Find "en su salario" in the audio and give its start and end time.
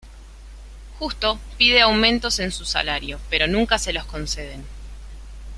2.39-3.19